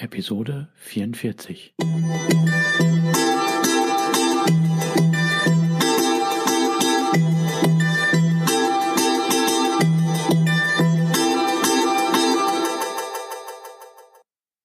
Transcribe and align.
Episode 0.00 0.68
44. 0.76 1.74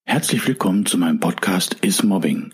Herzlich 0.05 0.47
willkommen 0.47 0.85
zu 0.85 0.99
meinem 0.99 1.19
Podcast 1.19 1.77
Is 1.81 2.03
Mobbing, 2.03 2.53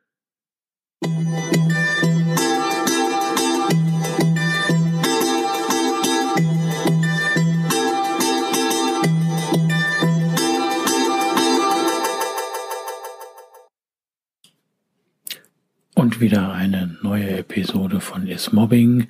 Wieder 16.21 16.53
eine 16.53 16.97
neue 17.01 17.31
Episode 17.31 17.99
von 17.99 18.27
Is 18.27 18.51
Mobbing, 18.51 19.07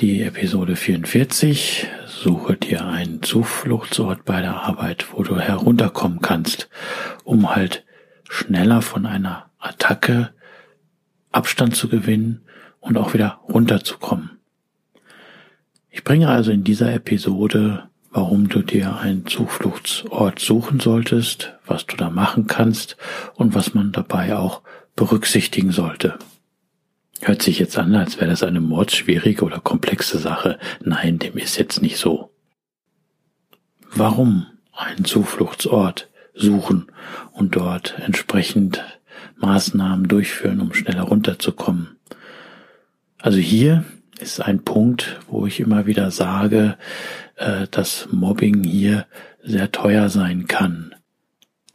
die 0.00 0.22
Episode 0.22 0.76
44. 0.76 1.88
Suche 2.06 2.56
dir 2.56 2.84
einen 2.84 3.22
Zufluchtsort 3.22 4.26
bei 4.26 4.42
der 4.42 4.60
Arbeit, 4.60 5.06
wo 5.12 5.22
du 5.22 5.38
herunterkommen 5.38 6.20
kannst, 6.20 6.68
um 7.24 7.56
halt 7.56 7.86
schneller 8.28 8.82
von 8.82 9.06
einer 9.06 9.50
Attacke 9.58 10.34
Abstand 11.32 11.74
zu 11.74 11.88
gewinnen 11.88 12.42
und 12.80 12.98
auch 12.98 13.14
wieder 13.14 13.40
runterzukommen. 13.48 14.38
Ich 15.88 16.04
bringe 16.04 16.28
also 16.28 16.50
in 16.50 16.64
dieser 16.64 16.92
Episode, 16.92 17.84
warum 18.10 18.50
du 18.50 18.60
dir 18.60 18.96
einen 18.96 19.24
Zufluchtsort 19.24 20.38
suchen 20.38 20.80
solltest, 20.80 21.54
was 21.64 21.86
du 21.86 21.96
da 21.96 22.10
machen 22.10 22.46
kannst 22.46 22.98
und 23.36 23.54
was 23.54 23.72
man 23.72 23.90
dabei 23.92 24.36
auch 24.36 24.60
berücksichtigen 24.96 25.70
sollte. 25.70 26.18
Hört 27.20 27.42
sich 27.42 27.58
jetzt 27.58 27.78
an, 27.78 27.94
als 27.94 28.16
wäre 28.18 28.30
das 28.30 28.42
eine 28.42 28.60
mordschwierige 28.60 29.44
oder 29.44 29.60
komplexe 29.60 30.18
Sache. 30.18 30.58
Nein, 30.82 31.18
dem 31.18 31.36
ist 31.38 31.56
jetzt 31.56 31.80
nicht 31.80 31.96
so. 31.96 32.30
Warum 33.94 34.46
einen 34.72 35.04
Zufluchtsort 35.04 36.08
suchen 36.34 36.86
und 37.32 37.56
dort 37.56 37.98
entsprechend 37.98 38.84
Maßnahmen 39.36 40.08
durchführen, 40.08 40.60
um 40.60 40.74
schneller 40.74 41.02
runterzukommen? 41.02 41.96
Also 43.18 43.38
hier 43.38 43.84
ist 44.18 44.40
ein 44.40 44.62
Punkt, 44.62 45.18
wo 45.28 45.46
ich 45.46 45.60
immer 45.60 45.86
wieder 45.86 46.10
sage, 46.10 46.76
äh, 47.36 47.66
dass 47.70 48.08
Mobbing 48.10 48.64
hier 48.64 49.06
sehr 49.42 49.72
teuer 49.72 50.08
sein 50.08 50.46
kann. 50.46 50.94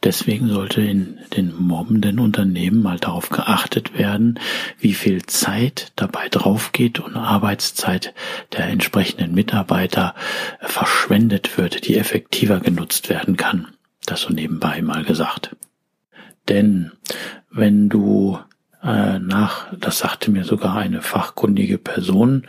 Deswegen 0.04 0.48
sollte 0.48 0.80
in 0.80 1.18
den 1.36 1.54
mobbenden 1.56 2.18
Unternehmen 2.18 2.82
mal 2.82 2.98
darauf 2.98 3.28
geachtet 3.28 3.96
werden, 3.96 4.40
wie 4.78 4.94
viel 4.94 5.24
Zeit 5.26 5.92
dabei 5.94 6.28
draufgeht 6.28 6.98
und 6.98 7.16
Arbeitszeit 7.16 8.12
der 8.52 8.66
entsprechenden 8.66 9.32
Mitarbeiter 9.32 10.14
verschwendet 10.60 11.56
wird, 11.56 11.86
die 11.86 11.96
effektiver 11.96 12.58
genutzt 12.58 13.08
werden 13.08 13.36
kann. 13.36 13.68
Das 14.04 14.22
so 14.22 14.32
nebenbei 14.32 14.82
mal 14.82 15.04
gesagt. 15.04 15.54
Denn 16.48 16.90
wenn 17.50 17.88
du 17.88 18.38
äh, 18.82 19.20
nach, 19.20 19.72
das 19.78 19.98
sagte 19.98 20.32
mir 20.32 20.44
sogar 20.44 20.76
eine 20.76 21.02
fachkundige 21.02 21.78
Person, 21.78 22.48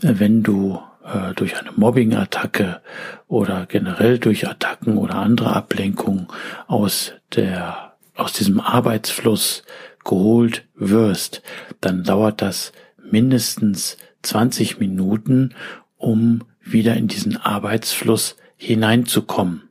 wenn 0.00 0.44
du 0.44 0.80
äh, 1.04 1.34
durch 1.34 1.56
eine 1.58 1.72
Mobbing-Attacke 1.72 2.80
oder 3.28 3.66
generell 3.66 4.18
durch 4.18 4.48
Attacken 4.48 4.96
oder 4.96 5.16
andere 5.16 5.54
Ablenkungen 5.54 6.28
aus 6.66 7.12
der, 7.34 7.94
aus 8.14 8.32
diesem 8.32 8.60
Arbeitsfluss 8.60 9.64
geholt 10.04 10.66
wirst, 10.74 11.42
dann 11.80 12.04
dauert 12.04 12.42
das 12.42 12.72
mindestens 13.02 13.96
20 14.22 14.78
Minuten, 14.78 15.54
um 15.96 16.44
wieder 16.62 16.96
in 16.96 17.08
diesen 17.08 17.36
Arbeitsfluss 17.36 18.36
hineinzukommen. 18.56 19.68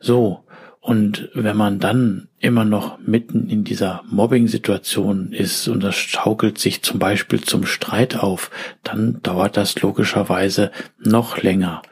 So, 0.00 0.44
und 0.88 1.28
wenn 1.34 1.54
man 1.54 1.80
dann 1.80 2.28
immer 2.38 2.64
noch 2.64 2.98
mitten 2.98 3.50
in 3.50 3.62
dieser 3.62 4.02
Mobbing-Situation 4.08 5.32
ist 5.32 5.68
und 5.68 5.82
das 5.84 5.94
schaukelt 5.96 6.56
sich 6.56 6.80
zum 6.80 6.98
Beispiel 6.98 7.42
zum 7.42 7.66
Streit 7.66 8.16
auf, 8.16 8.50
dann 8.84 9.20
dauert 9.22 9.58
das 9.58 9.78
logischerweise 9.82 10.70
noch 10.98 11.42
länger. 11.42 11.82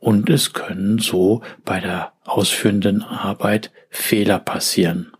Und 0.00 0.30
es 0.30 0.54
können 0.54 0.98
so 0.98 1.42
bei 1.66 1.80
der 1.80 2.14
ausführenden 2.24 3.02
Arbeit 3.02 3.72
Fehler 3.90 4.38
passieren. 4.38 5.12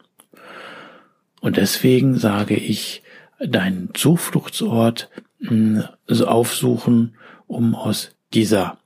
Und 1.42 1.58
deswegen 1.58 2.16
sage 2.16 2.56
ich, 2.56 3.02
deinen 3.38 3.90
Zufluchtsort 3.92 5.10
hm, 5.40 5.84
aufsuchen, 6.08 7.16
um 7.46 7.74
aus 7.74 8.12
dieser 8.32 8.78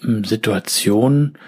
hm, 0.00 0.24
Situation 0.24 1.38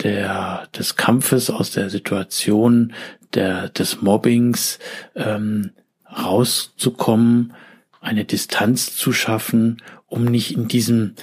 der, 0.00 0.68
des 0.76 0.96
Kampfes, 0.96 1.50
aus 1.50 1.70
der 1.70 1.90
Situation 1.90 2.92
der, 3.34 3.68
des 3.68 4.02
Mobbings 4.02 4.78
ähm, 5.14 5.70
rauszukommen, 6.10 7.54
eine 8.00 8.24
Distanz 8.24 8.96
zu 8.96 9.12
schaffen, 9.12 9.82
um 10.06 10.24
nicht 10.24 10.56
in 10.56 10.68
diesem 10.68 11.14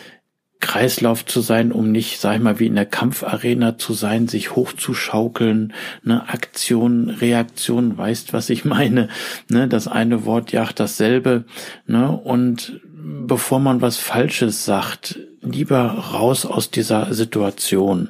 Kreislauf 0.62 1.26
zu 1.26 1.40
sein, 1.40 1.72
um 1.72 1.92
nicht, 1.92 2.20
sag 2.20 2.36
ich 2.36 2.42
mal, 2.42 2.60
wie 2.60 2.68
in 2.68 2.76
der 2.76 2.86
Kampfarena 2.86 3.78
zu 3.78 3.94
sein, 3.94 4.28
sich 4.28 4.56
hochzuschaukeln, 4.56 5.74
ne, 6.04 6.28
Aktion, 6.28 7.10
Reaktion, 7.10 7.98
weißt, 7.98 8.34
was 8.34 8.50
ich 8.50 8.66
meine, 8.66 9.08
ne, 9.50 9.68
das 9.70 9.88
eine 9.88 10.26
Wort 10.26 10.52
jagt 10.52 10.80
dasselbe, 10.80 11.46
ne, 11.88 12.12
und 12.12 12.82
bevor 12.94 13.60
man 13.60 13.82
was 13.82 13.98
Falsches 13.98 14.66
sagt, 14.66 15.20
lieber 15.42 15.82
raus 15.82 16.46
aus 16.46 16.72
dieser 16.72 17.14
Situation. 17.14 18.10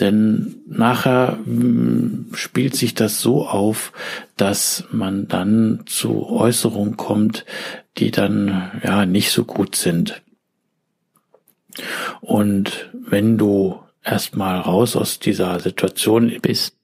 Denn 0.00 0.56
nachher 0.66 1.38
hm, 1.44 2.30
spielt 2.34 2.76
sich 2.76 2.94
das 2.94 3.20
so 3.20 3.46
auf, 3.46 3.92
dass 4.36 4.84
man 4.90 5.28
dann 5.28 5.84
zu 5.86 6.28
Äußerungen 6.28 6.96
kommt, 6.96 7.44
die 7.96 8.10
dann 8.10 8.80
ja 8.82 9.06
nicht 9.06 9.30
so 9.30 9.44
gut 9.44 9.76
sind. 9.76 10.22
Und 12.20 12.90
wenn 12.92 13.38
du 13.38 13.80
erstmal 14.04 14.60
raus 14.60 14.96
aus 14.96 15.18
dieser 15.18 15.60
Situation 15.60 16.32
bist, 16.40 16.76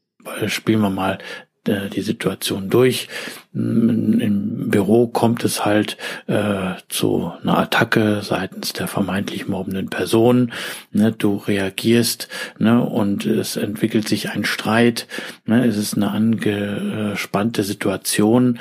spielen 0.46 0.80
wir 0.80 0.90
mal 0.90 1.18
äh, 1.66 1.88
die 1.88 2.02
Situation 2.02 2.70
durch. 2.70 3.08
Im 3.54 4.68
Büro 4.68 5.06
kommt 5.06 5.44
es 5.44 5.64
halt 5.64 5.96
äh, 6.26 6.72
zu 6.88 7.32
einer 7.40 7.56
Attacke 7.58 8.20
seitens 8.22 8.72
der 8.72 8.88
vermeintlich 8.88 9.46
mobbenden 9.46 9.90
Person. 9.90 10.52
Ne, 10.90 11.12
du 11.12 11.36
reagierst 11.36 12.28
ne, 12.58 12.82
und 12.82 13.26
es 13.26 13.56
entwickelt 13.56 14.08
sich 14.08 14.30
ein 14.30 14.44
Streit. 14.44 15.06
Ne, 15.46 15.64
es 15.64 15.76
ist 15.76 15.94
eine 15.94 16.10
angespannte 16.10 17.62
Situation 17.62 18.58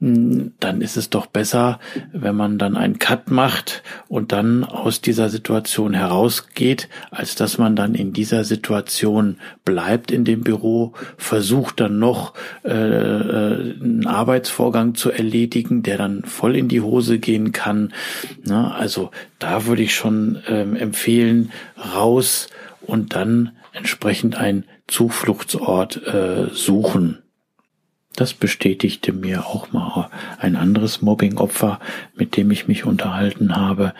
dann 0.00 0.80
ist 0.80 0.96
es 0.96 1.10
doch 1.10 1.26
besser, 1.26 1.78
wenn 2.12 2.34
man 2.34 2.56
dann 2.56 2.78
einen 2.78 2.98
Cut 2.98 3.30
macht 3.30 3.82
und 4.08 4.32
dann 4.32 4.64
aus 4.64 5.02
dieser 5.02 5.28
Situation 5.28 5.92
herausgeht, 5.92 6.88
als 7.10 7.34
dass 7.34 7.58
man 7.58 7.76
dann 7.76 7.94
in 7.94 8.14
dieser 8.14 8.44
Situation 8.44 9.36
bleibt 9.66 10.10
in 10.10 10.24
dem 10.24 10.40
Büro, 10.40 10.94
versucht 11.18 11.80
dann 11.80 11.98
noch 11.98 12.32
äh, 12.64 12.70
äh 12.70 13.74
einen 13.80 14.06
Arbeitsvorgang 14.30 14.94
zu 14.94 15.10
erledigen, 15.10 15.82
der 15.82 15.98
dann 15.98 16.22
voll 16.22 16.54
in 16.54 16.68
die 16.68 16.80
Hose 16.80 17.18
gehen 17.18 17.50
kann. 17.50 17.92
Na, 18.44 18.72
also 18.74 19.10
da 19.40 19.66
würde 19.66 19.82
ich 19.82 19.92
schon 19.92 20.40
ähm, 20.46 20.76
empfehlen, 20.76 21.50
raus 21.96 22.46
und 22.80 23.16
dann 23.16 23.50
entsprechend 23.72 24.36
einen 24.36 24.66
Zufluchtsort 24.86 26.06
äh, 26.06 26.46
suchen. 26.52 27.18
Das 28.14 28.32
bestätigte 28.32 29.12
mir 29.12 29.46
auch 29.46 29.72
mal 29.72 30.10
ein 30.38 30.54
anderes 30.54 31.02
Mobbing-Opfer, 31.02 31.80
mit 32.14 32.36
dem 32.36 32.52
ich 32.52 32.68
mich 32.68 32.84
unterhalten 32.84 33.56
habe. 33.56 33.94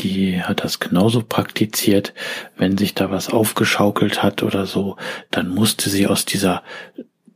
Die 0.00 0.44
hat 0.44 0.62
das 0.62 0.78
genauso 0.78 1.24
praktiziert. 1.24 2.14
Wenn 2.56 2.78
sich 2.78 2.94
da 2.94 3.10
was 3.10 3.30
aufgeschaukelt 3.30 4.22
hat 4.22 4.44
oder 4.44 4.66
so, 4.66 4.96
dann 5.32 5.48
musste 5.48 5.90
sie 5.90 6.06
aus 6.06 6.24
dieser 6.24 6.62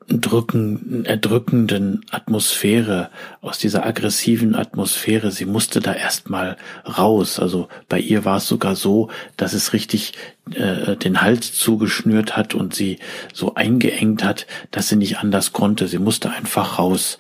drücken, 0.09 1.05
erdrückenden 1.05 2.05
Atmosphäre, 2.11 3.11
aus 3.41 3.59
dieser 3.59 3.85
aggressiven 3.85 4.55
Atmosphäre. 4.55 5.33
Sie 5.33 5.47
musste 5.47 5.81
da 5.81 5.93
erstmal 5.93 6.57
raus. 6.87 7.41
Also 7.41 7.69
bei 7.89 7.99
ihr 7.99 8.25
war 8.25 8.37
es 8.37 8.47
sogar 8.47 8.77
so, 8.77 9.11
dass 9.37 9.53
es 9.53 9.73
richtig 9.73 10.13
äh, 10.53 10.97
den 10.97 11.23
Hals 11.23 11.55
zugeschnürt 11.55 12.37
hat 12.37 12.55
und 12.55 12.75
sie 12.75 12.99
so 13.33 13.55
eingeengt 13.55 14.23
hat, 14.23 14.47
dass 14.71 14.89
sie 14.89 14.97
nicht 14.97 15.19
anders 15.19 15.53
konnte. 15.53 15.89
Sie 15.89 15.99
musste 15.99 16.31
einfach 16.31 16.79
raus. 16.79 17.19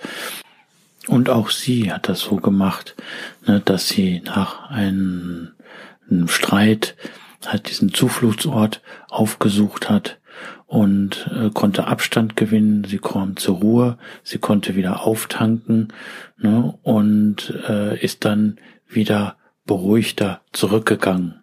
Und 1.08 1.28
auch 1.28 1.50
sie 1.50 1.92
hat 1.92 2.08
das 2.08 2.20
so 2.20 2.36
gemacht, 2.36 2.94
ne, 3.46 3.60
dass 3.64 3.88
sie 3.88 4.22
nach 4.24 4.70
einem, 4.70 5.52
einem 6.08 6.28
Streit 6.28 6.96
hat 7.44 7.68
diesen 7.68 7.92
Zufluchtsort 7.92 8.80
aufgesucht 9.08 9.88
hat 9.88 10.18
und 10.66 11.30
äh, 11.32 11.50
konnte 11.50 11.86
Abstand 11.86 12.36
gewinnen, 12.36 12.84
sie 12.84 12.98
kam 12.98 13.36
zur 13.36 13.56
Ruhe, 13.56 13.98
sie 14.22 14.38
konnte 14.38 14.74
wieder 14.74 15.04
auftanken 15.04 15.92
ne, 16.38 16.74
und 16.82 17.54
äh, 17.68 17.98
ist 18.02 18.24
dann 18.24 18.58
wieder 18.88 19.36
beruhigter 19.64 20.40
zurückgegangen. 20.52 21.42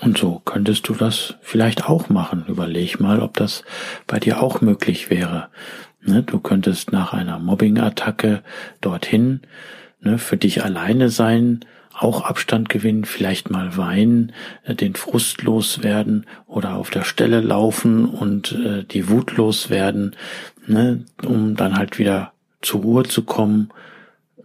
Und 0.00 0.18
so 0.18 0.40
könntest 0.44 0.88
du 0.88 0.94
das 0.94 1.36
vielleicht 1.42 1.88
auch 1.88 2.08
machen. 2.08 2.44
Überleg 2.48 2.98
mal, 2.98 3.20
ob 3.20 3.34
das 3.34 3.62
bei 4.06 4.18
dir 4.18 4.42
auch 4.42 4.60
möglich 4.60 5.10
wäre. 5.10 5.48
Ne, 6.00 6.22
du 6.22 6.40
könntest 6.40 6.92
nach 6.92 7.12
einer 7.12 7.38
Mobbing-Attacke 7.38 8.42
dorthin, 8.80 9.42
ne, 10.00 10.18
für 10.18 10.36
dich 10.36 10.64
alleine 10.64 11.08
sein 11.10 11.60
auch 12.02 12.22
Abstand 12.22 12.68
gewinnen, 12.68 13.04
vielleicht 13.04 13.50
mal 13.50 13.76
weinen, 13.76 14.32
äh, 14.64 14.74
den 14.74 14.94
Frust 14.94 15.42
loswerden 15.42 16.26
oder 16.46 16.74
auf 16.76 16.90
der 16.90 17.04
Stelle 17.04 17.40
laufen 17.40 18.04
und 18.04 18.52
äh, 18.52 18.84
die 18.84 19.08
Wut 19.08 19.36
loswerden, 19.36 20.16
ne, 20.66 21.04
um 21.24 21.56
dann 21.56 21.76
halt 21.76 21.98
wieder 21.98 22.32
zur 22.60 22.82
Ruhe 22.82 23.02
zu 23.04 23.22
kommen 23.22 23.70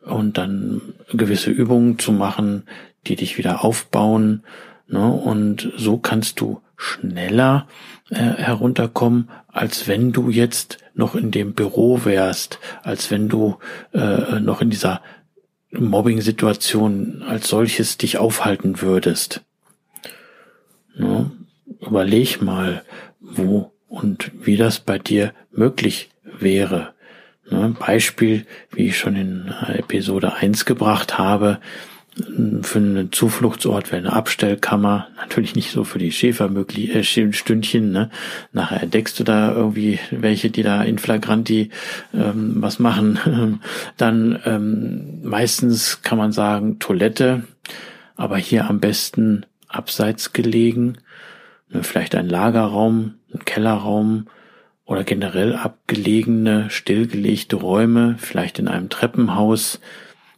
und 0.02 0.38
dann 0.38 0.82
gewisse 1.12 1.52
Übungen 1.52 2.00
zu 2.00 2.12
machen, 2.12 2.64
die 3.08 3.16
dich 3.16 3.38
wieder 3.38 3.64
aufbauen. 3.64 4.44
Ne, 4.88 5.12
und 5.12 5.72
so 5.78 5.98
kannst 5.98 6.40
du 6.40 6.62
schneller 6.78 7.68
äh, 8.10 8.16
herunterkommen, 8.16 9.30
als 9.48 9.88
wenn 9.88 10.14
du 10.14 10.30
jetzt 10.30 10.78
noch 10.94 11.16
in 11.16 11.32
dem 11.32 11.54
Büro 11.54 12.06
wärst, 12.06 12.60
als 12.84 13.12
wenn 13.12 13.30
du 13.30 13.58
äh, 13.94 14.40
noch 14.40 14.62
in 14.62 14.70
dieser 14.70 15.02
Mobbing-Situation 15.80 17.24
als 17.24 17.48
solches 17.50 17.98
dich 17.98 18.18
aufhalten 18.18 18.82
würdest. 18.82 19.42
Ne? 20.96 21.32
Überleg 21.80 22.42
mal, 22.42 22.84
wo 23.20 23.72
und 23.88 24.32
wie 24.34 24.58
das 24.58 24.80
bei 24.80 25.00
dir 25.00 25.34
möglich 25.52 26.10
wäre. 26.40 26.94
Ne? 27.50 27.76
Beispiel, 27.80 28.46
wie 28.72 28.88
ich 28.88 28.98
schon 28.98 29.16
in 29.16 29.54
Episode 29.68 30.34
1 30.34 30.66
gebracht 30.66 31.18
habe, 31.18 31.60
für 32.62 32.80
einen 32.80 33.12
Zufluchtsort 33.12 33.92
wäre 33.92 34.02
eine 34.02 34.14
Abstellkammer, 34.14 35.08
natürlich 35.18 35.56
nicht 35.56 35.72
so 35.72 35.84
für 35.84 36.00
die 36.00 36.12
Schäfermöglich 36.12 36.96
äh, 36.96 37.04
Stündchen, 37.04 37.92
ne? 37.92 38.10
Nachher 38.52 38.82
entdeckst 38.82 39.20
du 39.20 39.24
da 39.24 39.52
irgendwie 39.54 40.00
welche, 40.10 40.50
die 40.50 40.64
da 40.64 40.82
in 40.82 40.98
Flagranti 40.98 41.70
ähm, 42.14 42.56
was 42.58 42.80
machen. 42.80 43.60
Dann 43.98 44.40
ähm, 44.46 45.22
meistens 45.24 46.02
kann 46.02 46.18
man 46.18 46.32
sagen 46.32 46.80
Toilette, 46.80 47.44
aber 48.16 48.38
hier 48.38 48.68
am 48.68 48.80
besten 48.80 49.46
abseits 49.68 50.34
gelegen, 50.34 50.98
ne? 51.70 51.84
vielleicht 51.84 52.16
ein 52.16 52.30
Lagerraum, 52.30 53.16
ein 53.34 53.46
Kellerraum 53.46 54.28
oder 54.86 55.04
generell 55.04 55.56
abgelegene, 55.56 56.70
stillgelegte 56.70 57.58
Räume, 57.58 58.16
vielleicht 58.18 58.58
in 58.58 58.68
einem 58.68 58.90
Treppenhaus, 58.90 59.82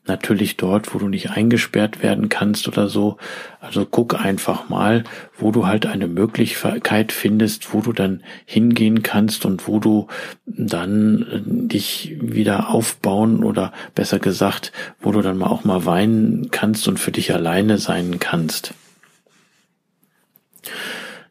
natürlich 0.10 0.58
dort, 0.58 0.94
wo 0.94 1.00
du 1.00 1.08
nicht 1.08 1.30
eingesperrt 1.30 2.04
werden 2.04 2.28
kannst 2.28 2.68
oder 2.68 2.90
so. 2.90 3.16
Also 3.62 3.86
guck 3.86 4.20
einfach 4.20 4.68
mal, 4.68 5.06
wo 5.38 5.52
du 5.52 5.66
halt 5.66 5.86
eine 5.86 6.08
Möglichkeit 6.08 7.14
findest, 7.14 7.74
wo 7.74 7.80
du 7.80 7.94
dann 7.94 8.24
hingehen 8.46 9.02
kannst 9.04 9.46
und 9.46 9.68
wo 9.68 9.80
du 9.80 10.08
dann 10.46 11.22
äh, 11.22 11.68
dich 11.68 12.18
wieder 12.20 12.70
aufbauen 12.70 13.44
oder 13.44 13.72
besser 13.96 14.20
gesagt, 14.20 14.74
wo 15.00 15.14
du 15.14 15.22
dann 15.22 15.42
auch 15.42 15.64
mal 15.64 15.86
weinen 15.86 16.52
kannst 16.52 16.88
und 16.90 17.00
für 17.00 17.12
dich 17.12 17.34
alleine 17.34 17.78
sein 17.78 18.20
kannst. 18.20 18.74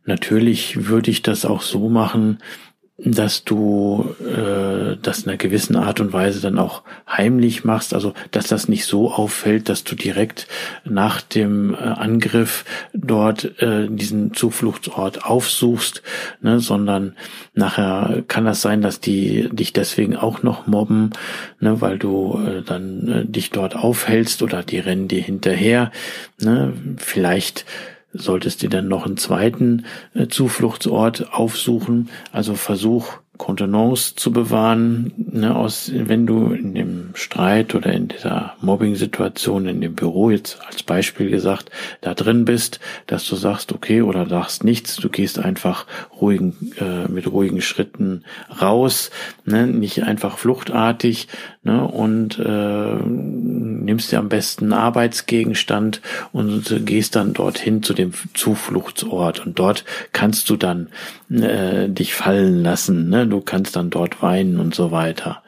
Natürlich 0.07 0.89
würde 0.89 1.11
ich 1.11 1.21
das 1.21 1.45
auch 1.45 1.61
so 1.61 1.91
machen, 1.91 2.39
dass 2.99 3.45
du 3.45 4.17
äh, 4.21 4.97
das 5.01 5.21
in 5.21 5.29
einer 5.29 5.39
gewissen 5.39 5.77
Art 5.77 6.01
und 6.01 6.13
Weise 6.13 6.41
dann 6.41 6.59
auch 6.59 6.83
heimlich 7.09 7.63
machst, 7.65 7.95
also 7.95 8.13
dass 8.33 8.49
das 8.49 8.69
nicht 8.69 8.87
so 8.87 9.13
auffällt, 9.13 9.69
dass 9.69 9.85
du 9.85 9.95
direkt 9.95 10.49
nach 10.85 11.21
dem 11.21 11.75
äh, 11.75 11.77
Angriff 11.77 12.65
dort 12.93 13.63
äh, 13.63 13.87
diesen 13.89 14.35
Zufluchtsort 14.35 15.25
aufsuchst, 15.25 16.03
ne, 16.41 16.59
sondern 16.59 17.15
nachher 17.55 18.25
kann 18.27 18.45
das 18.45 18.63
sein, 18.63 18.83
dass 18.83 18.99
die 18.99 19.49
dich 19.53 19.73
deswegen 19.73 20.17
auch 20.17 20.43
noch 20.43 20.67
mobben, 20.67 21.11
ne, 21.61 21.81
weil 21.81 21.99
du 21.99 22.41
äh, 22.45 22.63
dann 22.63 23.09
äh, 23.09 23.25
dich 23.25 23.51
dort 23.51 23.77
aufhältst 23.77 24.43
oder 24.43 24.65
die 24.65 24.81
rennen 24.81 25.07
dir 25.07 25.23
hinterher, 25.23 25.93
ne, 26.41 26.73
vielleicht 26.97 27.65
solltest 28.13 28.63
du 28.63 28.69
dann 28.69 28.89
noch 28.89 29.07
einen 29.07 29.17
zweiten 29.17 29.85
äh, 30.15 30.29
Zufluchtsort 30.29 31.33
aufsuchen. 31.33 32.09
Also 32.33 32.55
versuch 32.55 33.19
Kontenance 33.39 34.15
zu 34.17 34.33
bewahren, 34.33 35.13
ne, 35.17 35.57
aus, 35.57 35.91
wenn 35.95 36.27
du 36.27 36.53
in 36.53 36.75
dem 36.75 37.11
Streit 37.15 37.75
oder 37.75 37.93
in 37.93 38.09
dieser 38.09 38.55
Mobbing-Situation 38.61 39.67
in 39.67 39.81
dem 39.81 39.95
Büro 39.95 40.31
jetzt 40.31 40.59
als 40.67 40.83
Beispiel 40.83 41.31
gesagt 41.31 41.71
da 42.01 42.15
drin 42.15 42.45
bist, 42.45 42.81
dass 43.07 43.27
du 43.27 43.37
sagst, 43.37 43.73
okay, 43.73 44.03
oder 44.03 44.29
sagst 44.29 44.65
nichts, 44.65 44.97
du 44.97 45.09
gehst 45.09 45.39
einfach 45.39 45.87
ruhigen, 46.21 46.73
äh, 46.79 47.09
mit 47.09 47.31
ruhigen 47.31 47.61
Schritten 47.61 48.25
raus, 48.61 49.11
ne, 49.45 49.67
nicht 49.67 50.03
einfach 50.03 50.37
fluchtartig, 50.37 51.29
ne, 51.63 51.87
und 51.87 52.39
äh, 52.39 52.97
nimmst 53.07 54.11
dir 54.13 54.19
am 54.19 54.29
besten 54.29 54.73
Arbeitsgegenstand 54.73 56.01
und 56.33 56.85
gehst 56.85 57.15
dann 57.17 57.35
dorthin 57.35 57.83
zu 57.83 57.95
dem 57.95 58.13
Zufluchtsort 58.35 59.47
und 59.47 59.59
dort 59.59 59.85
kannst 60.13 60.51
du 60.51 60.57
dann 60.57 60.89
äh, 61.31 61.89
dich 61.89 62.15
fallen 62.15 62.63
lassen, 62.63 63.09
ne? 63.09 63.28
Du 63.31 63.41
kannst 63.41 63.77
dann 63.77 63.91
dort 63.91 64.23
weinen 64.23 64.61
und 64.61 64.75
so 64.75 64.91
weiter. 64.91 65.43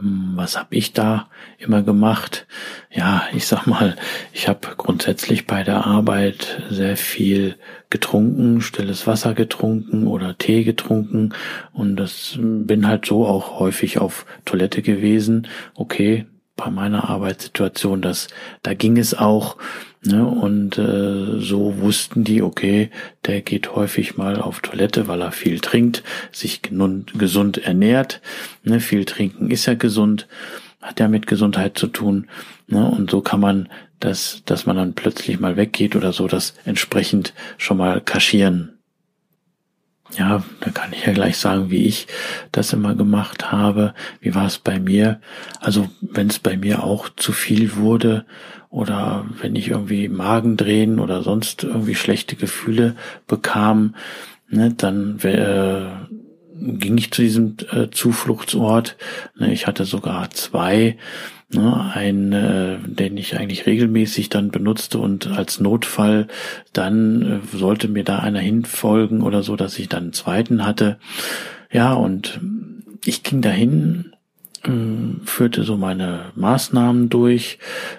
Hm, 0.00 0.32
was 0.34 0.58
habe 0.58 0.74
ich 0.74 0.92
da 0.92 1.28
immer 1.58 1.82
gemacht? 1.82 2.46
Ja, 2.90 3.24
ich 3.34 3.46
sag 3.46 3.66
mal, 3.66 3.96
ich 4.32 4.48
habe 4.48 4.60
grundsätzlich 4.76 5.46
bei 5.46 5.62
der 5.62 5.86
Arbeit 5.86 6.62
sehr 6.70 6.96
viel 6.96 7.56
getrunken, 7.90 8.60
stilles 8.60 9.06
Wasser 9.06 9.34
getrunken 9.34 10.06
oder 10.06 10.38
Tee 10.38 10.64
getrunken 10.64 11.34
und 11.72 11.96
das 11.96 12.38
bin 12.40 12.86
halt 12.86 13.04
so 13.04 13.26
auch 13.26 13.60
häufig 13.60 13.98
auf 13.98 14.26
Toilette 14.44 14.80
gewesen. 14.82 15.48
Okay, 15.74 16.26
bei 16.64 16.70
meiner 16.70 17.08
Arbeitssituation, 17.08 18.02
dass 18.02 18.28
da 18.62 18.74
ging 18.74 18.96
es 18.96 19.14
auch. 19.14 19.56
Ne, 20.02 20.26
und 20.26 20.78
äh, 20.78 21.40
so 21.40 21.78
wussten 21.78 22.24
die, 22.24 22.40
okay, 22.40 22.88
der 23.26 23.42
geht 23.42 23.74
häufig 23.74 24.16
mal 24.16 24.40
auf 24.40 24.60
Toilette, 24.60 25.08
weil 25.08 25.20
er 25.20 25.30
viel 25.30 25.60
trinkt, 25.60 26.02
sich 26.32 26.62
gesund 26.62 27.58
ernährt. 27.58 28.22
Ne, 28.62 28.80
viel 28.80 29.04
trinken 29.04 29.50
ist 29.50 29.66
ja 29.66 29.74
gesund, 29.74 30.26
hat 30.80 31.00
ja 31.00 31.08
mit 31.08 31.26
Gesundheit 31.26 31.76
zu 31.76 31.86
tun. 31.86 32.28
Ne, 32.66 32.90
und 32.90 33.10
so 33.10 33.20
kann 33.20 33.40
man 33.40 33.68
das, 33.98 34.42
dass 34.46 34.64
man 34.64 34.76
dann 34.76 34.94
plötzlich 34.94 35.38
mal 35.38 35.58
weggeht 35.58 35.94
oder 35.94 36.14
so, 36.14 36.28
das 36.28 36.54
entsprechend 36.64 37.34
schon 37.58 37.76
mal 37.76 38.00
kaschieren. 38.00 38.79
Ja, 40.16 40.42
da 40.60 40.70
kann 40.70 40.92
ich 40.92 41.06
ja 41.06 41.12
gleich 41.12 41.36
sagen, 41.36 41.70
wie 41.70 41.86
ich 41.86 42.06
das 42.52 42.72
immer 42.72 42.94
gemacht 42.94 43.52
habe. 43.52 43.94
Wie 44.20 44.34
war 44.34 44.46
es 44.46 44.58
bei 44.58 44.80
mir? 44.80 45.20
Also 45.60 45.88
wenn 46.00 46.28
es 46.28 46.38
bei 46.38 46.56
mir 46.56 46.82
auch 46.82 47.08
zu 47.10 47.32
viel 47.32 47.76
wurde 47.76 48.24
oder 48.70 49.26
wenn 49.40 49.54
ich 49.54 49.68
irgendwie 49.68 50.08
Magendrehen 50.08 50.98
oder 50.98 51.22
sonst 51.22 51.64
irgendwie 51.64 51.94
schlechte 51.94 52.36
Gefühle 52.36 52.96
bekam, 53.26 53.94
ne, 54.48 54.74
dann 54.76 55.18
äh, 55.20 55.86
ging 56.60 56.98
ich 56.98 57.10
zu 57.10 57.22
diesem 57.22 57.56
äh, 57.72 57.88
Zufluchtsort. 57.90 58.96
Ne, 59.38 59.52
ich 59.52 59.66
hatte 59.66 59.84
sogar 59.84 60.30
zwei 60.30 60.96
Ne, 61.52 61.90
ein, 61.94 62.32
äh, 62.32 62.78
den 62.84 63.16
ich 63.16 63.36
eigentlich 63.36 63.66
regelmäßig 63.66 64.28
dann 64.28 64.52
benutzte 64.52 64.98
und 64.98 65.26
als 65.26 65.58
Notfall 65.58 66.28
dann 66.72 67.22
äh, 67.22 67.56
sollte 67.56 67.88
mir 67.88 68.04
da 68.04 68.20
einer 68.20 68.38
hinfolgen 68.38 69.20
oder 69.20 69.42
so, 69.42 69.56
dass 69.56 69.76
ich 69.80 69.88
dann 69.88 70.04
einen 70.04 70.12
zweiten 70.12 70.64
hatte. 70.64 70.98
Ja, 71.72 71.92
und 71.94 72.40
ich 73.04 73.24
ging 73.24 73.42
dahin 73.42 74.12
führte 75.24 75.62
so 75.64 75.76
meine 75.76 76.26
Maßnahmen 76.34 77.08
durch, 77.08 77.58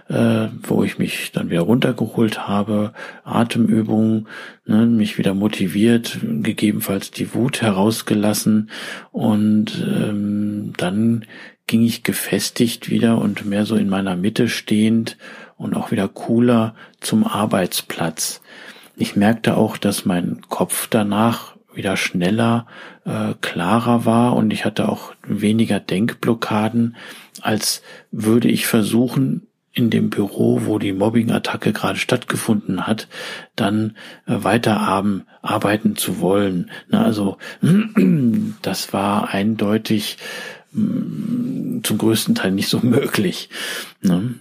äh, 0.09 0.47
wo 0.61 0.83
ich 0.83 0.99
mich 0.99 1.31
dann 1.31 1.49
wieder 1.49 1.61
runtergeholt 1.61 2.47
habe, 2.47 2.93
Atemübungen, 3.23 4.27
ne, 4.65 4.85
mich 4.85 5.17
wieder 5.17 5.33
motiviert, 5.33 6.19
gegebenenfalls 6.21 7.09
die 7.09 7.33
Wut 7.33 7.61
herausgelassen 7.61 8.69
und 9.11 9.83
ähm, 9.87 10.73
dann 10.77 11.25
ging 11.65 11.83
ich 11.83 12.03
gefestigt 12.03 12.89
wieder 12.89 13.17
und 13.17 13.45
mehr 13.45 13.65
so 13.65 13.75
in 13.75 13.89
meiner 13.89 14.15
Mitte 14.15 14.47
stehend 14.47 15.17
und 15.57 15.75
auch 15.75 15.91
wieder 15.91 16.07
cooler 16.07 16.75
zum 16.99 17.25
Arbeitsplatz. 17.25 18.41
Ich 18.97 19.15
merkte 19.15 19.57
auch, 19.57 19.77
dass 19.77 20.05
mein 20.05 20.41
Kopf 20.49 20.87
danach 20.89 21.55
wieder 21.73 21.97
schneller, 21.97 22.67
äh, 23.05 23.33
klarer 23.41 24.05
war 24.05 24.35
und 24.35 24.51
ich 24.51 24.65
hatte 24.65 24.89
auch 24.89 25.13
weniger 25.23 25.79
Denkblockaden, 25.79 26.95
als 27.41 27.81
würde 28.11 28.49
ich 28.49 28.67
versuchen, 28.67 29.47
in 29.73 29.89
dem 29.89 30.09
Büro, 30.09 30.65
wo 30.65 30.79
die 30.79 30.91
Mobbing-Attacke 30.91 31.71
gerade 31.71 31.97
stattgefunden 31.97 32.87
hat, 32.87 33.07
dann 33.55 33.95
äh, 34.25 34.43
weiter 34.43 34.77
arbeiten 35.41 35.95
zu 35.95 36.19
wollen. 36.19 36.71
Na, 36.89 37.05
also 37.05 37.37
das 38.61 38.91
war 38.91 39.29
eindeutig 39.29 40.17
mh, 40.73 41.83
zum 41.83 41.97
größten 41.97 42.35
Teil 42.35 42.51
nicht 42.51 42.67
so 42.67 42.79
möglich. 42.83 43.49
Ne? 44.01 44.35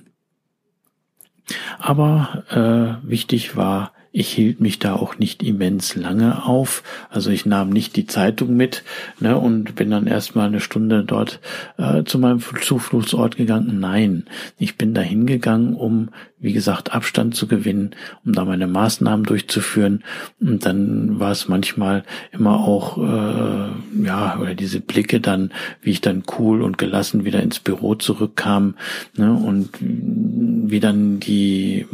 Aber 1.78 3.00
äh, 3.04 3.08
wichtig 3.08 3.56
war, 3.56 3.92
ich 4.12 4.32
hielt 4.32 4.60
mich 4.60 4.80
da 4.80 4.94
auch 4.94 5.18
nicht 5.18 5.42
immens 5.42 5.94
lange 5.94 6.44
auf. 6.44 6.82
Also 7.10 7.30
ich 7.30 7.46
nahm 7.46 7.70
nicht 7.70 7.94
die 7.94 8.06
Zeitung 8.06 8.56
mit 8.56 8.82
ne, 9.20 9.38
und 9.38 9.76
bin 9.76 9.90
dann 9.90 10.08
erstmal 10.08 10.48
eine 10.48 10.60
Stunde 10.60 11.04
dort 11.04 11.38
äh, 11.78 12.02
zu 12.02 12.18
meinem 12.18 12.40
Zufluchtsort 12.40 13.36
gegangen. 13.36 13.78
Nein, 13.78 14.24
ich 14.58 14.76
bin 14.76 14.94
da 14.94 15.00
hingegangen, 15.00 15.74
um, 15.74 16.08
wie 16.40 16.52
gesagt, 16.52 16.92
Abstand 16.92 17.36
zu 17.36 17.46
gewinnen, 17.46 17.90
um 18.24 18.32
da 18.32 18.44
meine 18.44 18.66
Maßnahmen 18.66 19.24
durchzuführen. 19.26 20.02
Und 20.40 20.66
dann 20.66 21.20
war 21.20 21.30
es 21.30 21.46
manchmal 21.46 22.02
immer 22.32 22.58
auch, 22.58 22.98
äh, 22.98 24.04
ja, 24.04 24.38
oder 24.40 24.56
diese 24.56 24.80
Blicke 24.80 25.20
dann, 25.20 25.52
wie 25.82 25.90
ich 25.90 26.00
dann 26.00 26.24
cool 26.38 26.62
und 26.62 26.78
gelassen 26.78 27.24
wieder 27.24 27.40
ins 27.40 27.60
Büro 27.60 27.94
zurückkam 27.94 28.74
ne, 29.16 29.32
und 29.32 29.70
wie 29.80 30.80
dann 30.80 31.20
die 31.20 31.86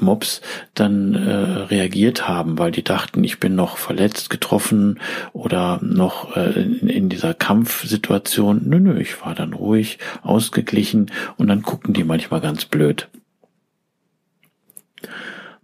Mobs 0.00 0.40
dann 0.74 1.14
äh, 1.14 1.30
reagiert 1.30 2.28
haben, 2.28 2.58
weil 2.58 2.70
die 2.70 2.84
dachten, 2.84 3.24
ich 3.24 3.40
bin 3.40 3.54
noch 3.54 3.76
verletzt, 3.76 4.30
getroffen 4.30 5.00
oder 5.32 5.78
noch 5.82 6.36
äh, 6.36 6.60
in, 6.60 6.88
in 6.88 7.08
dieser 7.08 7.34
Kampfsituation. 7.34 8.62
Nö, 8.64 8.80
nö, 8.80 8.98
ich 9.00 9.20
war 9.24 9.34
dann 9.34 9.52
ruhig, 9.52 9.98
ausgeglichen 10.22 11.10
und 11.36 11.48
dann 11.48 11.62
gucken 11.62 11.94
die 11.94 12.04
manchmal 12.04 12.40
ganz 12.40 12.64
blöd. 12.64 13.08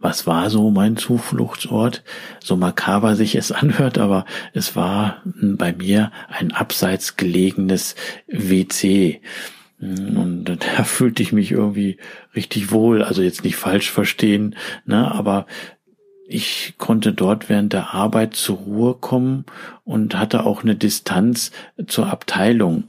Was 0.05 0.27
war 0.27 0.51
so 0.51 0.71
mein 0.71 0.99
Zufluchtsort? 0.99 2.05
So 2.39 2.57
makaber 2.57 3.17
sich 3.17 3.37
es 3.37 3.51
anhört, 3.53 3.97
aber 3.97 4.27
es 4.53 4.77
war 4.77 5.23
bei 5.25 5.73
mir 5.73 6.13
ein 6.29 6.53
abseits 6.53 7.17
gelegenes 7.17 7.95
WC. 8.29 9.23
Und 9.81 10.45
da 10.45 10.85
fühlte 10.85 11.23
ich 11.23 11.33
mich 11.33 11.53
irgendwie 11.53 11.99
richtig 12.35 12.71
wohl, 12.71 13.03
also 13.03 13.23
jetzt 13.23 13.45
nicht 13.45 13.57
falsch 13.57 13.91
verstehen, 13.91 14.57
ne, 14.87 15.11
aber 15.11 15.47
ich 16.27 16.75
konnte 16.79 17.13
dort 17.13 17.49
während 17.49 17.75
der 17.75 17.93
Arbeit 17.93 18.35
zur 18.35 18.57
Ruhe 18.57 18.95
kommen 18.95 19.45
und 19.85 20.17
hatte 20.17 20.47
auch 20.47 20.63
eine 20.63 20.75
Distanz 20.75 21.51
zur 21.87 22.07
Abteilung. 22.07 22.85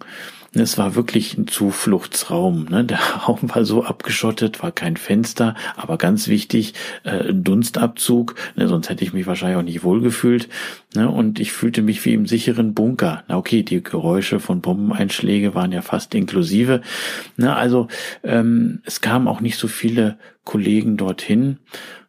Es 0.57 0.77
war 0.77 0.95
wirklich 0.95 1.37
ein 1.37 1.47
Zufluchtsraum. 1.47 2.65
Ne? 2.69 2.85
Der 2.85 2.99
Raum 3.27 3.39
war 3.43 3.65
so 3.65 3.83
abgeschottet, 3.83 4.63
war 4.63 4.71
kein 4.71 4.95
Fenster, 4.95 5.53
aber 5.75 5.97
ganz 5.97 6.29
wichtig, 6.29 6.73
äh, 7.03 7.33
Dunstabzug, 7.33 8.35
ne? 8.55 8.69
sonst 8.69 8.89
hätte 8.89 9.03
ich 9.03 9.11
mich 9.11 9.27
wahrscheinlich 9.27 9.57
auch 9.57 9.63
nicht 9.63 9.83
wohlgefühlt. 9.83 10.47
Ne? 10.95 11.09
Und 11.09 11.41
ich 11.41 11.51
fühlte 11.51 11.81
mich 11.81 12.03
wie 12.05 12.13
im 12.13 12.25
sicheren 12.25 12.73
Bunker. 12.73 13.23
Na 13.27 13.37
okay, 13.37 13.63
die 13.63 13.83
Geräusche 13.83 14.39
von 14.39 14.61
Bombeneinschläge 14.61 15.55
waren 15.55 15.73
ja 15.73 15.81
fast 15.81 16.15
inklusive. 16.15 16.81
Ne? 17.35 17.53
Also 17.53 17.89
ähm, 18.23 18.79
es 18.85 19.01
kamen 19.01 19.27
auch 19.27 19.41
nicht 19.41 19.57
so 19.57 19.67
viele 19.67 20.17
Kollegen 20.45 20.95
dorthin. 20.95 21.57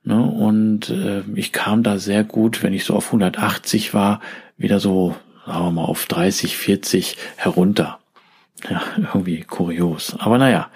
Ne? 0.04 0.22
Und 0.22 0.90
äh, 0.90 1.22
ich 1.34 1.52
kam 1.52 1.82
da 1.82 1.98
sehr 1.98 2.22
gut, 2.22 2.62
wenn 2.62 2.74
ich 2.74 2.84
so 2.84 2.94
auf 2.94 3.06
180 3.06 3.92
war, 3.92 4.20
wieder 4.56 4.78
so, 4.78 5.16
sagen 5.44 5.64
wir 5.64 5.72
mal, 5.72 5.84
auf 5.84 6.06
30, 6.06 6.56
40 6.56 7.16
herunter. 7.34 7.98
Ja, 8.68 8.82
irgendwie 8.96 9.42
kurios. 9.42 10.16
Aber 10.18 10.38
naja. 10.38 10.70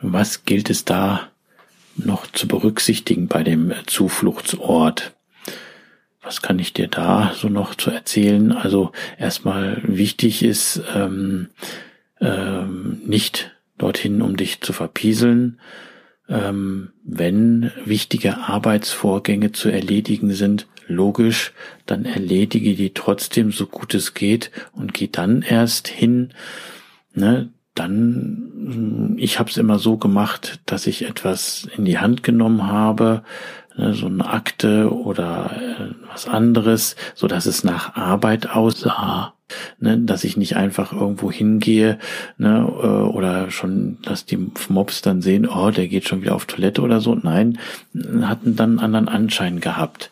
Was 0.00 0.44
gilt 0.44 0.68
es 0.68 0.84
da 0.84 1.30
noch 1.96 2.26
zu 2.26 2.48
berücksichtigen 2.48 3.28
bei 3.28 3.42
dem 3.42 3.72
Zufluchtsort? 3.86 5.14
Was 6.22 6.42
kann 6.42 6.58
ich 6.58 6.72
dir 6.72 6.88
da 6.88 7.32
so 7.34 7.48
noch 7.48 7.74
zu 7.74 7.90
erzählen? 7.90 8.52
Also 8.52 8.92
erstmal 9.18 9.80
wichtig 9.84 10.42
ist, 10.42 10.82
ähm, 10.94 11.48
ähm, 12.20 13.00
nicht 13.04 13.50
dorthin, 13.78 14.22
um 14.22 14.36
dich 14.36 14.60
zu 14.60 14.72
verpieseln. 14.72 15.60
Ähm, 16.28 16.92
wenn 17.04 17.72
wichtige 17.84 18.38
Arbeitsvorgänge 18.38 19.52
zu 19.52 19.68
erledigen 19.68 20.32
sind, 20.32 20.66
logisch, 20.92 21.52
dann 21.86 22.04
erledige 22.04 22.74
die 22.74 22.94
trotzdem 22.94 23.52
so 23.52 23.66
gut 23.66 23.94
es 23.94 24.14
geht 24.14 24.50
und 24.72 24.94
geh 24.94 25.08
dann 25.08 25.42
erst 25.42 25.88
hin, 25.88 26.32
ne, 27.14 27.50
dann, 27.74 29.14
ich 29.16 29.38
habe 29.38 29.48
es 29.48 29.56
immer 29.56 29.78
so 29.78 29.96
gemacht, 29.96 30.60
dass 30.66 30.86
ich 30.86 31.06
etwas 31.06 31.68
in 31.76 31.84
die 31.84 31.98
Hand 31.98 32.22
genommen 32.22 32.66
habe, 32.66 33.22
ne, 33.76 33.94
so 33.94 34.06
eine 34.06 34.26
Akte 34.28 34.92
oder 34.92 35.50
äh, 35.56 35.94
was 36.10 36.28
anderes, 36.28 36.96
so 37.14 37.26
dass 37.26 37.46
es 37.46 37.64
nach 37.64 37.96
Arbeit 37.96 38.50
aussah, 38.50 39.34
ne, 39.78 39.98
dass 39.98 40.24
ich 40.24 40.36
nicht 40.36 40.56
einfach 40.56 40.92
irgendwo 40.92 41.32
hingehe 41.32 41.98
ne, 42.36 42.58
äh, 42.60 42.86
oder 42.86 43.50
schon, 43.50 43.98
dass 44.02 44.26
die 44.26 44.38
Mobs 44.68 45.02
dann 45.02 45.22
sehen, 45.22 45.48
oh, 45.48 45.70
der 45.70 45.88
geht 45.88 46.06
schon 46.06 46.22
wieder 46.22 46.34
auf 46.34 46.46
Toilette 46.46 46.82
oder 46.82 47.00
so. 47.00 47.14
Nein, 47.14 47.58
hatten 48.22 48.56
dann 48.56 48.78
einen 48.78 48.80
anderen 48.80 49.08
Anschein 49.08 49.60
gehabt. 49.60 50.10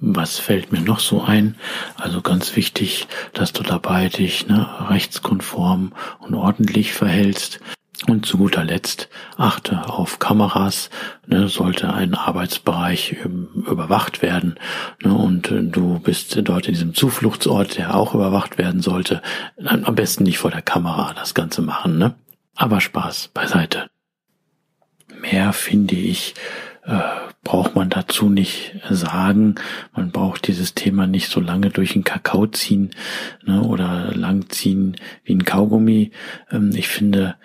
Was 0.00 0.38
fällt 0.38 0.72
mir 0.72 0.80
noch 0.80 0.98
so 0.98 1.22
ein? 1.22 1.56
Also 1.96 2.22
ganz 2.22 2.56
wichtig, 2.56 3.06
dass 3.34 3.52
du 3.52 3.62
dabei 3.62 4.08
dich 4.08 4.46
ne, 4.46 4.66
rechtskonform 4.88 5.92
und 6.20 6.34
ordentlich 6.34 6.94
verhältst. 6.94 7.60
Und 8.08 8.24
zu 8.24 8.38
guter 8.38 8.64
Letzt 8.64 9.10
achte 9.36 9.86
auf 9.90 10.18
Kameras. 10.18 10.88
Ne, 11.26 11.48
sollte 11.48 11.92
ein 11.92 12.14
Arbeitsbereich 12.14 13.16
überwacht 13.22 14.22
werden 14.22 14.58
ne, 15.04 15.12
und 15.12 15.50
äh, 15.50 15.62
du 15.64 15.98
bist 15.98 16.38
dort 16.44 16.66
in 16.66 16.72
diesem 16.72 16.94
Zufluchtsort, 16.94 17.76
der 17.76 17.94
auch 17.94 18.14
überwacht 18.14 18.56
werden 18.56 18.80
sollte, 18.80 19.20
am 19.62 19.94
besten 19.94 20.24
nicht 20.24 20.38
vor 20.38 20.50
der 20.50 20.62
Kamera 20.62 21.12
das 21.12 21.34
Ganze 21.34 21.60
machen. 21.60 21.98
Ne? 21.98 22.14
Aber 22.56 22.80
Spaß 22.80 23.28
beiseite. 23.34 23.90
Mehr 25.20 25.52
finde 25.52 25.94
ich 25.94 26.34
äh, 26.84 26.98
braucht 27.44 27.74
man 27.74 27.90
dazu 27.90 28.28
nicht 28.28 28.76
sagen. 28.88 29.56
Man 29.94 30.10
braucht 30.10 30.46
dieses 30.46 30.74
Thema 30.74 31.06
nicht 31.06 31.28
so 31.28 31.40
lange 31.40 31.70
durch 31.70 31.92
den 31.92 32.04
Kakao 32.04 32.46
ziehen 32.46 32.90
ne, 33.44 33.62
oder 33.62 34.12
langziehen 34.14 34.96
wie 35.24 35.34
ein 35.34 35.44
Kaugummi. 35.44 36.12
Ähm, 36.50 36.72
ich 36.74 36.88
finde, 36.88 37.36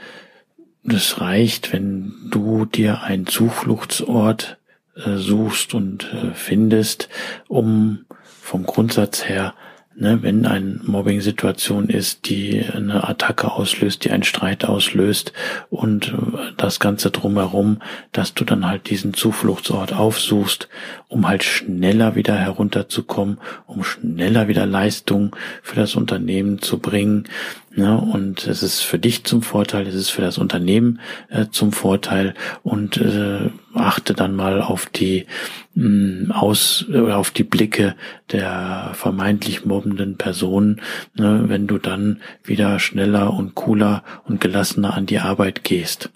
es 0.84 1.20
reicht, 1.20 1.74
wenn 1.74 2.14
du 2.30 2.66
dir 2.66 3.04
einen 3.04 3.28
Zufluchtsort 3.28 4.58
äh, 4.96 5.18
suchst 5.18 5.74
und 5.74 6.12
äh, 6.14 6.34
findest, 6.34 7.10
um 7.48 8.06
vom 8.42 8.64
Grundsatz 8.64 9.26
her 9.26 9.54
Ne, 9.98 10.22
wenn 10.22 10.46
eine 10.46 10.82
Mobbing-Situation 10.84 11.88
ist, 11.88 12.28
die 12.28 12.62
eine 12.62 13.08
Attacke 13.08 13.54
auslöst, 13.54 14.04
die 14.04 14.12
einen 14.12 14.24
Streit 14.24 14.66
auslöst 14.66 15.32
und 15.70 16.14
das 16.58 16.82
Ganze 16.82 17.12
drumherum, 17.12 17.82
dass 18.12 18.34
du 18.34 18.44
dann 18.44 18.68
halt 18.68 18.90
diesen 18.90 19.14
Zufluchtsort 19.14 19.94
aufsuchst, 19.94 20.68
um 21.08 21.30
halt 21.30 21.46
schneller 21.46 22.16
wieder 22.16 22.36
herunterzukommen, 22.36 23.38
um 23.68 23.86
schneller 23.86 24.50
wieder 24.50 24.66
Leistung 24.66 25.34
für 25.64 25.78
das 25.78 25.96
Unternehmen 25.96 26.60
zu 26.62 26.80
bringen, 26.80 27.30
Ne? 27.76 28.00
Und 28.00 28.48
es 28.48 28.64
ist 28.64 28.82
für 28.82 28.98
dich 28.98 29.26
zum 29.26 29.42
Vorteil, 29.42 29.86
es 29.86 29.96
ist 29.96 30.10
für 30.10 30.22
das 30.22 30.38
Unternehmen 30.38 31.02
äh, 31.30 31.48
zum 31.52 31.74
Vorteil 31.74 32.34
und 32.64 32.98
äh, 32.98 33.50
achte 33.74 34.14
dann 34.14 34.34
mal 34.34 34.62
auf 34.62 34.86
die 34.86 35.26
mh, 35.74 36.28
mm, 36.28 36.32
aus 36.32 36.86
oder 36.88 37.10
äh, 37.10 37.14
auf 37.14 37.32
die 37.32 37.44
Blicke 37.44 37.96
der 38.32 38.92
vermeintlich 38.94 39.66
mobbenden 39.66 40.18
Personen, 40.18 40.82
ne? 41.16 41.44
wenn 41.48 41.68
du 41.68 41.78
dann 41.78 42.22
wieder 42.44 42.80
schneller 42.80 43.34
und 43.34 43.56
cooler 43.56 44.04
und 44.24 44.40
gelassener 44.40 44.94
an 44.94 45.06
die 45.06 45.20
Arbeit 45.20 45.66
gehst. 45.66 46.10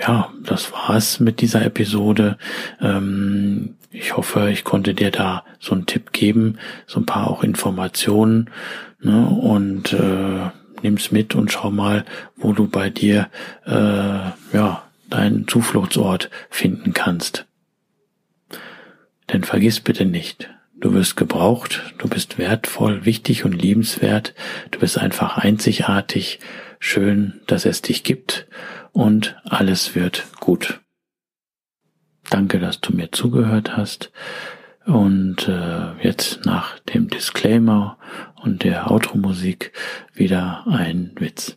Ja, 0.00 0.32
das 0.42 0.72
war's 0.72 1.20
mit 1.20 1.40
dieser 1.40 1.64
Episode. 1.64 2.38
Ähm, 2.80 3.76
ich 3.90 4.16
hoffe, 4.16 4.50
ich 4.50 4.64
konnte 4.64 4.94
dir 4.94 5.10
da 5.10 5.44
so 5.58 5.72
einen 5.74 5.86
Tipp 5.86 6.12
geben, 6.12 6.58
so 6.86 7.00
ein 7.00 7.06
paar 7.06 7.28
auch 7.28 7.42
Informationen 7.42 8.50
ne, 9.00 9.26
und 9.26 9.92
äh, 9.92 10.50
nimm's 10.82 11.10
mit 11.10 11.34
und 11.34 11.52
schau 11.52 11.70
mal, 11.70 12.04
wo 12.36 12.52
du 12.52 12.66
bei 12.66 12.88
dir 12.88 13.28
äh, 13.66 13.72
ja 13.72 14.84
deinen 15.10 15.48
Zufluchtsort 15.48 16.30
finden 16.50 16.94
kannst. 16.94 17.46
Denn 19.32 19.44
vergiss 19.44 19.80
bitte 19.80 20.06
nicht, 20.06 20.50
du 20.80 20.94
wirst 20.94 21.16
gebraucht, 21.16 21.82
du 21.98 22.08
bist 22.08 22.38
wertvoll, 22.38 23.04
wichtig 23.04 23.44
und 23.44 23.60
liebenswert, 23.60 24.34
du 24.70 24.78
bist 24.78 24.98
einfach 24.98 25.36
einzigartig, 25.36 26.38
schön, 26.78 27.40
dass 27.46 27.66
es 27.66 27.82
dich 27.82 28.02
gibt 28.02 28.46
und 28.92 29.36
alles 29.44 29.94
wird 29.94 30.26
gut. 30.40 30.80
Danke, 32.28 32.58
dass 32.58 32.80
du 32.80 32.94
mir 32.94 33.10
zugehört 33.12 33.76
hast. 33.76 34.12
Und 34.86 35.48
äh, 35.48 35.92
jetzt 36.02 36.44
nach 36.46 36.78
dem 36.78 37.08
Disclaimer 37.08 37.98
und 38.42 38.64
der 38.64 38.90
Outro-Musik 38.90 39.72
wieder 40.14 40.64
ein 40.66 41.12
Witz. 41.16 41.56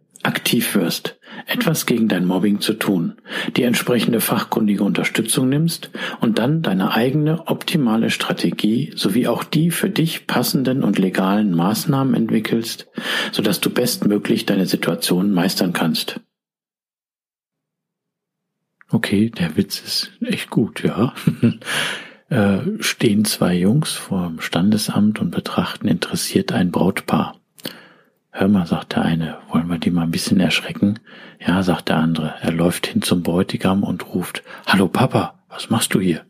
aktiv 0.23 0.75
wirst, 0.75 1.19
etwas 1.47 1.85
gegen 1.85 2.07
dein 2.07 2.25
Mobbing 2.25 2.59
zu 2.61 2.73
tun, 2.73 3.15
die 3.55 3.63
entsprechende 3.63 4.21
fachkundige 4.21 4.83
Unterstützung 4.83 5.49
nimmst 5.49 5.89
und 6.19 6.39
dann 6.39 6.61
deine 6.61 6.91
eigene 6.91 7.47
optimale 7.47 8.09
Strategie 8.09 8.93
sowie 8.95 9.27
auch 9.27 9.43
die 9.43 9.71
für 9.71 9.89
dich 9.89 10.27
passenden 10.27 10.83
und 10.83 10.99
legalen 10.99 11.55
Maßnahmen 11.55 12.13
entwickelst, 12.13 12.87
sodass 13.31 13.59
du 13.59 13.69
bestmöglich 13.69 14.45
deine 14.45 14.65
Situation 14.65 15.31
meistern 15.31 15.73
kannst. 15.73 16.19
Okay, 18.89 19.29
der 19.29 19.55
Witz 19.55 19.79
ist 19.79 20.11
echt 20.21 20.49
gut, 20.49 20.83
ja. 20.83 21.13
äh, 22.29 22.59
stehen 22.81 23.23
zwei 23.23 23.55
Jungs 23.55 23.93
vor 23.93 24.27
dem 24.27 24.41
Standesamt 24.41 25.19
und 25.19 25.31
betrachten 25.31 25.87
interessiert 25.87 26.51
ein 26.51 26.71
Brautpaar. 26.71 27.40
Hör 28.33 28.47
mal, 28.47 28.65
sagt 28.65 28.95
der 28.95 29.03
eine, 29.03 29.37
wollen 29.49 29.67
wir 29.67 29.77
die 29.77 29.91
mal 29.91 30.03
ein 30.03 30.11
bisschen 30.11 30.39
erschrecken? 30.39 30.99
Ja, 31.45 31.61
sagt 31.63 31.89
der 31.89 31.97
andere. 31.97 32.35
Er 32.41 32.53
läuft 32.53 32.87
hin 32.87 33.01
zum 33.01 33.23
Bräutigam 33.23 33.83
und 33.83 34.13
ruft, 34.13 34.41
Hallo 34.65 34.87
Papa, 34.87 35.35
was 35.49 35.69
machst 35.69 35.93
du 35.93 35.99
hier? 35.99 36.21